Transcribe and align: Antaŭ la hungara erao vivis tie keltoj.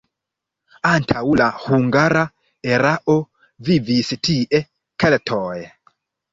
Antaŭ 0.91 1.21
la 1.41 1.49
hungara 1.65 2.25
erao 2.79 3.19
vivis 3.71 4.13
tie 4.27 4.65
keltoj. 5.07 5.57